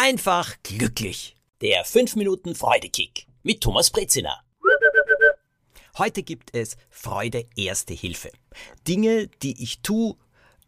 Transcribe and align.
einfach 0.00 0.56
glücklich. 0.62 1.36
Der 1.60 1.84
5 1.84 2.16
Minuten 2.16 2.54
Freudekick 2.54 3.26
mit 3.42 3.60
Thomas 3.60 3.90
Brezina. 3.90 4.42
Heute 5.98 6.22
gibt 6.22 6.54
es 6.56 6.78
Freude 6.88 7.44
Erste 7.54 7.92
Hilfe. 7.92 8.30
Dinge, 8.88 9.28
die 9.42 9.62
ich 9.62 9.82
tue, 9.82 10.16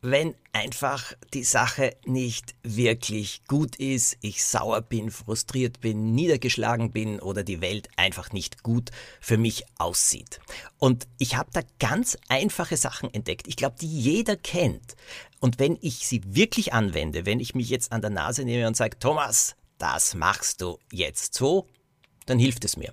wenn 0.02 0.34
einfach 0.52 1.14
die 1.32 1.44
Sache 1.44 1.96
nicht 2.04 2.56
wirklich 2.64 3.44
gut 3.46 3.76
ist, 3.76 4.18
ich 4.20 4.44
sauer 4.44 4.82
bin, 4.82 5.12
frustriert 5.12 5.80
bin, 5.80 6.12
niedergeschlagen 6.12 6.90
bin 6.90 7.20
oder 7.20 7.44
die 7.44 7.60
Welt 7.60 7.88
einfach 7.96 8.32
nicht 8.32 8.64
gut 8.64 8.90
für 9.20 9.38
mich 9.38 9.64
aussieht. 9.78 10.40
Und 10.78 11.06
ich 11.18 11.36
habe 11.36 11.50
da 11.52 11.60
ganz 11.78 12.18
einfache 12.28 12.76
Sachen 12.76 13.14
entdeckt, 13.14 13.46
ich 13.46 13.54
glaube, 13.54 13.76
die 13.80 13.86
jeder 13.86 14.36
kennt. 14.36 14.96
Und 15.38 15.60
wenn 15.60 15.78
ich 15.80 16.06
sie 16.08 16.20
wirklich 16.26 16.72
anwende, 16.72 17.24
wenn 17.24 17.38
ich 17.38 17.54
mich 17.54 17.70
jetzt 17.70 17.92
an 17.92 18.00
der 18.00 18.10
Nase 18.10 18.44
nehme 18.44 18.66
und 18.66 18.76
sage, 18.76 18.98
Thomas, 18.98 19.54
das 19.78 20.14
machst 20.14 20.62
du 20.62 20.78
jetzt 20.90 21.34
so, 21.34 21.68
dann 22.26 22.40
hilft 22.40 22.64
es 22.64 22.76
mir. 22.76 22.92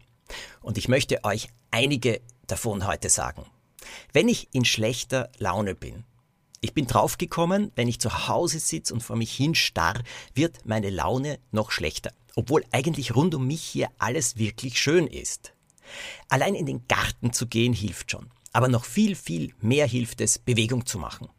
Und 0.62 0.78
ich 0.78 0.88
möchte 0.88 1.24
euch 1.24 1.50
einige 1.72 2.22
davon 2.46 2.86
heute 2.86 3.10
sagen. 3.10 3.46
Wenn 4.14 4.28
ich 4.28 4.54
in 4.54 4.66
schlechter 4.66 5.32
Laune 5.40 5.74
bin, 5.74 6.04
ich 6.62 6.74
bin 6.74 6.88
draufgekommen, 6.88 7.72
wenn 7.76 7.88
ich 7.88 8.00
zu 8.00 8.28
Hause 8.28 8.60
sitze 8.60 8.94
und 8.94 9.02
vor 9.02 9.16
mich 9.16 9.34
hinstarr, 9.34 10.02
wird 10.34 10.66
meine 10.66 10.90
Laune 10.90 11.40
noch 11.52 11.72
schlechter, 11.72 12.12
obwohl 12.36 12.66
eigentlich 12.72 13.16
rund 13.16 13.34
um 13.36 13.48
mich 13.48 13.64
hier 13.64 13.90
alles 13.98 14.38
wirklich 14.38 14.80
schön 14.80 15.08
ist. 15.08 15.54
Allein 16.28 16.56
in 16.56 16.66
den 16.66 16.88
Garten 16.88 17.34
zu 17.34 17.48
gehen 17.48 17.74
hilft 17.74 18.12
schon, 18.12 18.30
aber 18.52 18.68
noch 18.68 18.86
viel, 18.86 19.16
viel 19.16 19.54
mehr 19.62 19.88
hilft 19.88 20.22
es, 20.22 20.38
Bewegung 20.38 20.86
zu 20.86 21.00
machen. 21.00 21.30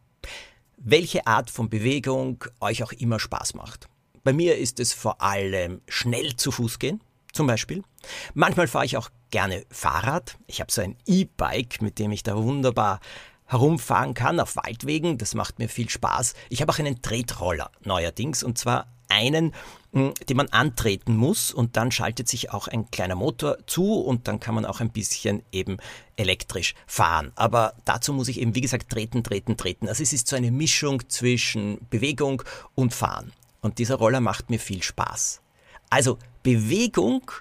Welche 0.77 1.27
Art 1.27 1.51
von 1.51 1.69
Bewegung 1.69 2.43
euch 2.61 2.83
auch 2.83 2.93
immer 2.93 3.21
Spaß 3.21 3.55
macht. 3.55 3.89
Bei 4.25 4.33
mir 4.33 4.57
ist 4.57 4.81
es 4.81 4.93
vor 4.93 5.21
allem 5.21 5.83
schnell 5.89 6.37
zu 6.37 6.51
Fuß 6.51 6.79
gehen, 6.79 7.03
zum 7.33 7.47
Beispiel. 7.47 7.83
Manchmal 8.35 8.69
fahre 8.69 8.87
ich 8.87 8.97
auch 8.97 9.11
gerne 9.31 9.65
Fahrrad. 9.71 10.39
Ich 10.47 10.61
habe 10.61 10.73
so 10.73 10.81
ein 10.81 10.97
E-Bike, 11.07 11.83
mit 11.83 11.99
dem 11.99 12.13
ich 12.13 12.23
da 12.23 12.37
wunderbar 12.37 13.01
herumfahren 13.51 14.15
kann 14.15 14.41
auf 14.41 14.57
Waldwegen. 14.57 15.19
Das 15.19 15.35
macht 15.35 15.59
mir 15.59 15.69
viel 15.69 15.91
Spaß. 15.91 16.35
Ich 16.49 16.63
habe 16.63 16.73
auch 16.73 16.79
einen 16.79 17.03
Tretroller 17.03 17.71
neuerdings 17.85 18.43
und 18.43 18.57
zwar 18.57 18.87
einen, 19.09 19.53
hm, 19.93 20.15
den 20.29 20.37
man 20.37 20.49
antreten 20.51 21.17
muss 21.17 21.51
und 21.51 21.77
dann 21.77 21.91
schaltet 21.91 22.29
sich 22.29 22.53
auch 22.53 22.69
ein 22.69 22.91
kleiner 22.93 23.17
Motor 23.17 23.59
zu 23.67 24.01
und 24.01 24.29
dann 24.29 24.39
kann 24.39 24.55
man 24.55 24.65
auch 24.65 24.81
ein 24.81 24.91
bisschen 24.91 25.43
eben 25.51 25.79
elektrisch 26.15 26.75
fahren. 26.87 27.33
Aber 27.35 27.75
dazu 27.85 28.13
muss 28.13 28.29
ich 28.29 28.41
eben, 28.41 28.55
wie 28.55 28.61
gesagt, 28.61 28.89
treten, 28.89 29.25
treten, 29.25 29.57
treten. 29.57 29.89
Also 29.89 30.05
es 30.05 30.13
ist 30.13 30.29
so 30.29 30.37
eine 30.37 30.53
Mischung 30.53 31.09
zwischen 31.09 31.79
Bewegung 31.91 32.45
und 32.77 32.95
Fahren. 32.95 33.33
Und 33.63 33.79
dieser 33.79 33.97
Roller 33.97 34.21
macht 34.21 34.49
mir 34.49 34.61
viel 34.61 34.83
Spaß. 34.83 35.43
Also 35.91 36.19
Bewegung 36.45 37.33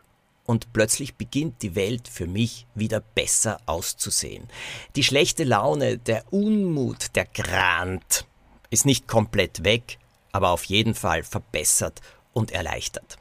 und 0.49 0.73
plötzlich 0.73 1.13
beginnt 1.13 1.61
die 1.61 1.75
Welt 1.75 2.07
für 2.07 2.25
mich 2.25 2.65
wieder 2.73 3.01
besser 3.01 3.61
auszusehen. 3.67 4.47
Die 4.95 5.03
schlechte 5.03 5.43
Laune, 5.43 5.99
der 5.99 6.33
Unmut, 6.33 7.15
der 7.15 7.25
Grant 7.25 8.25
ist 8.71 8.87
nicht 8.87 9.07
komplett 9.07 9.63
weg, 9.63 9.99
aber 10.31 10.49
auf 10.49 10.63
jeden 10.63 10.95
Fall 10.95 11.21
verbessert 11.21 12.01
und 12.33 12.49
erleichtert. 12.49 13.19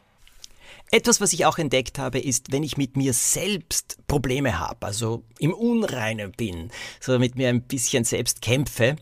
Etwas, 0.91 1.21
was 1.21 1.35
ich 1.35 1.45
auch 1.45 1.59
entdeckt 1.59 1.99
habe, 1.99 2.19
ist, 2.19 2.51
wenn 2.51 2.63
ich 2.63 2.79
mit 2.79 2.97
mir 2.97 3.13
selbst 3.13 3.99
Probleme 4.07 4.59
habe, 4.59 4.87
also 4.87 5.23
im 5.39 5.53
Unreinen 5.53 6.33
bin, 6.33 6.71
so 6.99 7.19
mit 7.19 7.37
mir 7.37 7.51
ein 7.51 7.61
bisschen 7.61 8.05
selbst 8.05 8.41
kämpfe, 8.41 8.97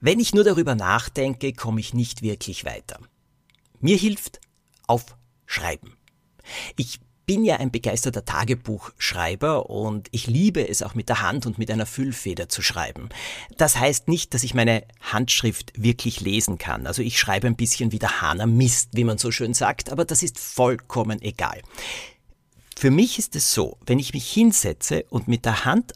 wenn 0.00 0.18
ich 0.18 0.32
nur 0.32 0.44
darüber 0.44 0.74
nachdenke, 0.74 1.52
komme 1.52 1.80
ich 1.80 1.92
nicht 1.92 2.22
wirklich 2.22 2.64
weiter. 2.64 2.98
Mir 3.80 3.98
hilft 3.98 4.40
Aufschreiben. 4.86 5.94
Ich 6.78 7.00
bin 7.26 7.44
ja 7.44 7.56
ein 7.56 7.70
begeisterter 7.70 8.24
Tagebuchschreiber 8.24 9.70
und 9.70 10.08
ich 10.10 10.26
liebe 10.26 10.68
es 10.68 10.82
auch 10.82 10.94
mit 10.94 11.08
der 11.08 11.22
Hand 11.22 11.46
und 11.46 11.58
mit 11.58 11.70
einer 11.70 11.86
Füllfeder 11.86 12.48
zu 12.48 12.62
schreiben. 12.62 13.08
Das 13.56 13.78
heißt 13.78 14.08
nicht, 14.08 14.34
dass 14.34 14.42
ich 14.42 14.54
meine 14.54 14.84
Handschrift 15.00 15.72
wirklich 15.76 16.20
lesen 16.20 16.58
kann. 16.58 16.86
Also 16.86 17.02
ich 17.02 17.18
schreibe 17.18 17.46
ein 17.46 17.56
bisschen 17.56 17.92
wie 17.92 17.98
der 17.98 18.20
Hahner 18.20 18.46
Mist, 18.46 18.90
wie 18.92 19.04
man 19.04 19.18
so 19.18 19.30
schön 19.30 19.54
sagt, 19.54 19.90
aber 19.90 20.04
das 20.04 20.22
ist 20.22 20.38
vollkommen 20.38 21.20
egal. 21.22 21.62
Für 22.76 22.90
mich 22.90 23.18
ist 23.18 23.36
es 23.36 23.54
so, 23.54 23.78
wenn 23.86 23.98
ich 23.98 24.12
mich 24.12 24.30
hinsetze 24.30 25.04
und 25.08 25.28
mit 25.28 25.44
der 25.44 25.64
Hand 25.64 25.94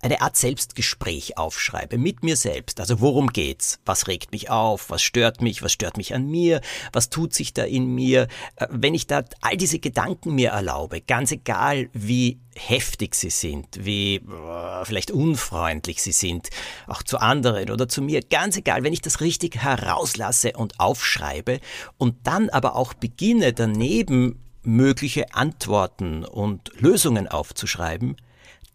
eine 0.00 0.20
Art 0.20 0.36
Selbstgespräch 0.36 1.38
aufschreibe 1.38 1.98
mit 1.98 2.22
mir 2.22 2.36
selbst. 2.36 2.80
Also 2.80 3.00
worum 3.00 3.28
geht's? 3.28 3.78
Was 3.84 4.08
regt 4.08 4.32
mich 4.32 4.50
auf? 4.50 4.90
Was 4.90 5.02
stört 5.02 5.42
mich? 5.42 5.62
Was 5.62 5.72
stört 5.72 5.96
mich 5.96 6.14
an 6.14 6.26
mir? 6.26 6.60
Was 6.92 7.10
tut 7.10 7.34
sich 7.34 7.52
da 7.54 7.64
in 7.64 7.86
mir? 7.86 8.28
Äh, 8.56 8.66
wenn 8.70 8.94
ich 8.94 9.06
da 9.06 9.24
all 9.40 9.56
diese 9.56 9.78
Gedanken 9.78 10.34
mir 10.34 10.50
erlaube, 10.50 11.00
ganz 11.00 11.32
egal 11.32 11.88
wie 11.92 12.40
heftig 12.54 13.14
sie 13.14 13.30
sind, 13.30 13.66
wie 13.84 14.16
äh, 14.16 14.84
vielleicht 14.84 15.10
unfreundlich 15.10 16.02
sie 16.02 16.12
sind, 16.12 16.48
auch 16.86 17.02
zu 17.02 17.18
anderen 17.18 17.70
oder 17.70 17.88
zu 17.88 18.02
mir, 18.02 18.22
ganz 18.22 18.56
egal, 18.56 18.82
wenn 18.82 18.92
ich 18.92 19.02
das 19.02 19.20
richtig 19.20 19.56
herauslasse 19.56 20.52
und 20.52 20.80
aufschreibe 20.80 21.60
und 21.98 22.16
dann 22.24 22.48
aber 22.50 22.76
auch 22.76 22.94
beginne 22.94 23.52
daneben 23.52 24.42
mögliche 24.62 25.32
Antworten 25.34 26.24
und 26.24 26.72
Lösungen 26.80 27.28
aufzuschreiben, 27.28 28.16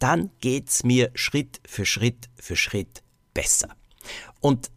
dann 0.02 0.30
geht's 0.40 0.82
mir 0.82 1.10
Schritt 1.14 1.60
für 1.66 1.86
Schritt 1.86 2.28
für 2.36 2.56
Schritt 2.56 3.02
besser. 3.34 3.68
Und 4.40 4.70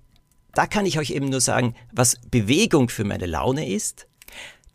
da 0.54 0.68
kann 0.68 0.86
ich 0.86 1.00
euch 1.00 1.10
eben 1.10 1.30
nur 1.30 1.42
sagen, 1.42 1.76
was 1.92 2.18
Bewegung 2.30 2.90
für 2.90 3.04
meine 3.04 3.26
Laune 3.26 3.68
ist, 3.68 4.08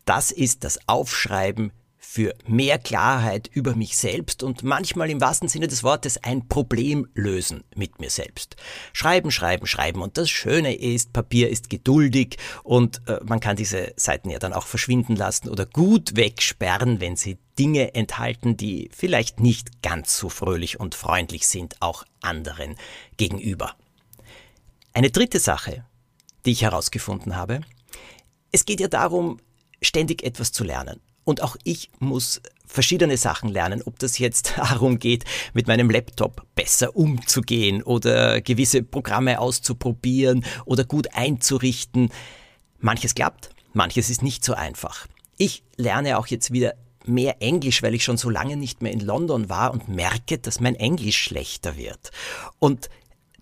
das 0.05 0.31
ist 0.31 0.63
das 0.63 0.79
Aufschreiben 0.87 1.71
für 2.13 2.35
mehr 2.45 2.77
Klarheit 2.77 3.49
über 3.53 3.73
mich 3.73 3.95
selbst 3.95 4.43
und 4.43 4.63
manchmal 4.63 5.09
im 5.09 5.21
wahrsten 5.21 5.47
Sinne 5.47 5.69
des 5.69 5.81
Wortes 5.81 6.21
ein 6.21 6.49
Problem 6.49 7.07
lösen 7.13 7.63
mit 7.73 8.01
mir 8.01 8.09
selbst. 8.09 8.57
Schreiben, 8.91 9.31
schreiben, 9.31 9.65
schreiben. 9.65 10.01
Und 10.01 10.17
das 10.17 10.29
Schöne 10.29 10.75
ist, 10.75 11.13
Papier 11.13 11.49
ist 11.49 11.69
geduldig 11.69 12.35
und 12.63 13.01
äh, 13.07 13.21
man 13.23 13.39
kann 13.39 13.55
diese 13.55 13.93
Seiten 13.95 14.29
ja 14.29 14.39
dann 14.39 14.51
auch 14.51 14.67
verschwinden 14.67 15.15
lassen 15.15 15.47
oder 15.47 15.65
gut 15.65 16.17
wegsperren, 16.17 16.99
wenn 16.99 17.15
sie 17.15 17.37
Dinge 17.57 17.95
enthalten, 17.95 18.57
die 18.57 18.89
vielleicht 18.93 19.39
nicht 19.39 19.81
ganz 19.81 20.17
so 20.17 20.27
fröhlich 20.27 20.81
und 20.81 20.95
freundlich 20.95 21.47
sind, 21.47 21.77
auch 21.79 22.03
anderen 22.19 22.75
gegenüber. 23.15 23.73
Eine 24.91 25.11
dritte 25.11 25.39
Sache, 25.39 25.85
die 26.45 26.51
ich 26.51 26.63
herausgefunden 26.63 27.37
habe, 27.37 27.61
es 28.51 28.65
geht 28.65 28.81
ja 28.81 28.89
darum, 28.89 29.39
ständig 29.81 30.23
etwas 30.23 30.51
zu 30.51 30.65
lernen. 30.65 30.99
Und 31.23 31.43
auch 31.43 31.55
ich 31.63 31.89
muss 31.99 32.41
verschiedene 32.65 33.17
Sachen 33.17 33.49
lernen, 33.49 33.81
ob 33.85 33.99
das 33.99 34.17
jetzt 34.17 34.53
darum 34.57 34.99
geht, 34.99 35.25
mit 35.53 35.67
meinem 35.67 35.89
Laptop 35.89 36.45
besser 36.55 36.95
umzugehen 36.95 37.83
oder 37.83 38.41
gewisse 38.41 38.83
Programme 38.83 39.39
auszuprobieren 39.39 40.45
oder 40.65 40.83
gut 40.83 41.13
einzurichten. 41.13 42.09
Manches 42.79 43.13
klappt, 43.13 43.49
manches 43.73 44.09
ist 44.09 44.23
nicht 44.23 44.43
so 44.43 44.53
einfach. 44.53 45.07
Ich 45.37 45.63
lerne 45.77 46.17
auch 46.17 46.27
jetzt 46.27 46.51
wieder 46.51 46.73
mehr 47.05 47.41
Englisch, 47.41 47.81
weil 47.83 47.95
ich 47.95 48.03
schon 48.03 48.17
so 48.17 48.29
lange 48.29 48.57
nicht 48.57 48.81
mehr 48.81 48.91
in 48.91 48.99
London 48.99 49.49
war 49.49 49.71
und 49.71 49.87
merke, 49.87 50.37
dass 50.37 50.59
mein 50.59 50.75
Englisch 50.75 51.17
schlechter 51.17 51.77
wird. 51.77 52.11
Und 52.59 52.89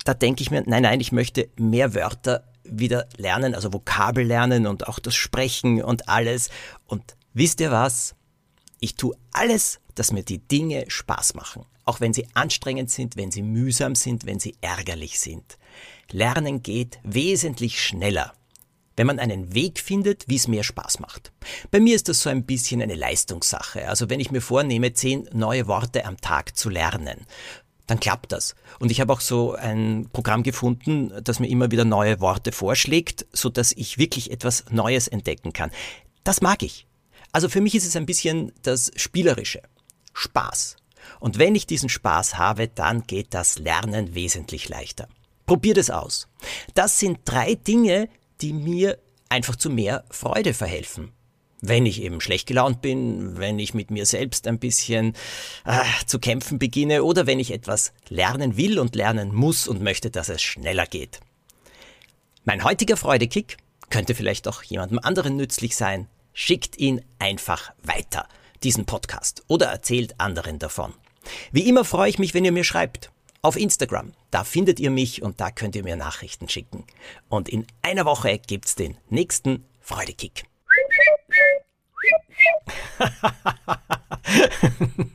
da 0.05 0.13
denke 0.13 0.41
ich 0.41 0.51
mir, 0.51 0.63
nein, 0.65 0.83
nein, 0.83 0.99
ich 0.99 1.11
möchte 1.11 1.49
mehr 1.57 1.93
Wörter 1.93 2.43
wieder 2.63 3.07
lernen, 3.17 3.55
also 3.55 3.73
Vokabel 3.73 4.25
lernen 4.25 4.67
und 4.67 4.87
auch 4.87 4.99
das 4.99 5.15
Sprechen 5.15 5.83
und 5.83 6.07
alles. 6.07 6.49
Und 6.85 7.15
Wisst 7.39 7.61
ihr 7.61 7.71
was? 7.71 8.15
Ich 8.81 8.95
tue 8.95 9.15
alles, 9.31 9.79
dass 9.95 10.11
mir 10.11 10.23
die 10.23 10.39
Dinge 10.39 10.83
Spaß 10.89 11.35
machen, 11.35 11.65
auch 11.85 12.01
wenn 12.01 12.13
sie 12.13 12.27
anstrengend 12.33 12.91
sind, 12.91 13.15
wenn 13.15 13.31
sie 13.31 13.43
mühsam 13.43 13.95
sind, 13.95 14.25
wenn 14.25 14.41
sie 14.41 14.57
ärgerlich 14.59 15.21
sind. 15.21 15.57
Lernen 16.11 16.63
geht 16.63 16.99
wesentlich 17.03 17.81
schneller, 17.81 18.33
wenn 18.97 19.07
man 19.07 19.19
einen 19.19 19.53
Weg 19.53 19.79
findet, 19.79 20.27
wie 20.27 20.35
es 20.35 20.49
mehr 20.49 20.63
Spaß 20.65 20.99
macht. 20.99 21.31
Bei 21.71 21.79
mir 21.79 21.95
ist 21.95 22.09
das 22.09 22.23
so 22.23 22.29
ein 22.29 22.43
bisschen 22.43 22.81
eine 22.81 22.95
Leistungssache. 22.95 23.87
Also 23.87 24.09
wenn 24.09 24.19
ich 24.19 24.31
mir 24.31 24.41
vornehme, 24.41 24.91
zehn 24.91 25.29
neue 25.31 25.65
Worte 25.67 26.03
am 26.03 26.17
Tag 26.17 26.57
zu 26.57 26.67
lernen, 26.67 27.25
dann 27.87 28.01
klappt 28.01 28.33
das. 28.33 28.53
Und 28.79 28.91
ich 28.91 28.99
habe 28.99 29.13
auch 29.13 29.21
so 29.21 29.53
ein 29.53 30.09
Programm 30.11 30.43
gefunden, 30.43 31.13
das 31.23 31.39
mir 31.39 31.47
immer 31.47 31.71
wieder 31.71 31.85
neue 31.85 32.19
Worte 32.19 32.51
vorschlägt, 32.51 33.27
so 33.31 33.47
dass 33.47 33.71
ich 33.71 33.97
wirklich 33.97 34.29
etwas 34.29 34.65
Neues 34.71 35.07
entdecken 35.07 35.53
kann. 35.53 35.71
Das 36.25 36.41
mag 36.41 36.63
ich. 36.63 36.88
Also 37.31 37.49
für 37.49 37.61
mich 37.61 37.75
ist 37.75 37.85
es 37.85 37.95
ein 37.95 38.05
bisschen 38.05 38.51
das 38.63 38.91
Spielerische. 38.95 39.61
Spaß. 40.13 40.75
Und 41.19 41.37
wenn 41.37 41.55
ich 41.55 41.67
diesen 41.67 41.89
Spaß 41.89 42.37
habe, 42.37 42.67
dann 42.67 43.03
geht 43.03 43.33
das 43.33 43.59
Lernen 43.59 44.15
wesentlich 44.15 44.69
leichter. 44.69 45.07
Probiert 45.45 45.77
es 45.77 45.89
aus. 45.89 46.27
Das 46.75 46.99
sind 46.99 47.19
drei 47.25 47.55
Dinge, 47.55 48.09
die 48.41 48.53
mir 48.53 48.99
einfach 49.29 49.55
zu 49.55 49.69
mehr 49.69 50.03
Freude 50.09 50.53
verhelfen. 50.53 51.11
Wenn 51.61 51.85
ich 51.85 52.01
eben 52.01 52.21
schlecht 52.21 52.47
gelaunt 52.47 52.81
bin, 52.81 53.37
wenn 53.37 53.59
ich 53.59 53.73
mit 53.73 53.91
mir 53.91 54.05
selbst 54.05 54.47
ein 54.47 54.59
bisschen 54.59 55.13
äh, 55.65 55.83
zu 56.05 56.19
kämpfen 56.19 56.57
beginne 56.57 57.03
oder 57.03 57.27
wenn 57.27 57.39
ich 57.39 57.51
etwas 57.51 57.91
lernen 58.07 58.55
will 58.55 58.79
und 58.79 58.95
lernen 58.95 59.35
muss 59.35 59.67
und 59.67 59.81
möchte, 59.81 60.09
dass 60.09 60.29
es 60.29 60.41
schneller 60.41 60.85
geht. 60.85 61.19
Mein 62.45 62.63
heutiger 62.63 62.95
Freudekick 62.95 63.57
könnte 63.89 64.15
vielleicht 64.15 64.47
auch 64.47 64.63
jemandem 64.63 64.99
anderen 64.99 65.35
nützlich 65.35 65.75
sein. 65.75 66.07
Schickt 66.39 66.77
ihn 66.77 67.03
einfach 67.19 67.73
weiter, 67.83 68.25
diesen 68.63 68.85
Podcast, 68.85 69.43
oder 69.47 69.65
erzählt 69.65 70.21
anderen 70.21 70.57
davon. 70.57 70.93
Wie 71.51 71.67
immer 71.67 71.83
freue 71.83 72.09
ich 72.09 72.17
mich, 72.17 72.33
wenn 72.33 72.45
ihr 72.45 72.53
mir 72.53 72.63
schreibt. 72.63 73.11
Auf 73.41 73.57
Instagram, 73.57 74.13
da 74.31 74.45
findet 74.45 74.79
ihr 74.79 74.89
mich 74.89 75.21
und 75.21 75.41
da 75.41 75.51
könnt 75.51 75.75
ihr 75.75 75.83
mir 75.83 75.97
Nachrichten 75.97 76.47
schicken. 76.47 76.85
Und 77.27 77.49
in 77.49 77.67
einer 77.81 78.05
Woche 78.05 78.39
gibt's 78.39 78.75
den 78.75 78.97
nächsten 79.09 79.65
Freudekick. 79.81 80.45